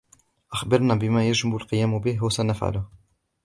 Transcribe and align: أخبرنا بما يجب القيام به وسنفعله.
أخبرنا 0.53 0.95
بما 0.95 1.27
يجب 1.29 1.55
القيام 1.55 1.99
به 1.99 2.23
وسنفعله. 2.23 2.85